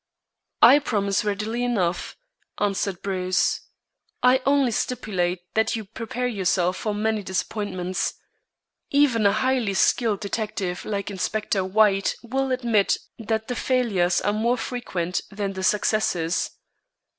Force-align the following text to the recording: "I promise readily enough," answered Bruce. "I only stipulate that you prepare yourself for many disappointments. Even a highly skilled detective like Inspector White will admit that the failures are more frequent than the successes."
"I 0.63 0.79
promise 0.79 1.23
readily 1.23 1.63
enough," 1.63 2.17
answered 2.59 3.03
Bruce. 3.03 3.61
"I 4.23 4.41
only 4.47 4.71
stipulate 4.71 5.41
that 5.53 5.75
you 5.75 5.85
prepare 5.85 6.25
yourself 6.25 6.75
for 6.77 6.95
many 6.95 7.21
disappointments. 7.21 8.15
Even 8.89 9.27
a 9.27 9.31
highly 9.31 9.75
skilled 9.75 10.19
detective 10.21 10.85
like 10.85 11.11
Inspector 11.11 11.63
White 11.65 12.15
will 12.23 12.51
admit 12.51 12.97
that 13.19 13.47
the 13.47 13.55
failures 13.55 14.19
are 14.21 14.33
more 14.33 14.57
frequent 14.57 15.21
than 15.29 15.53
the 15.53 15.61
successes." 15.63 16.49